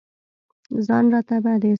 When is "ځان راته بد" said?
0.87-1.53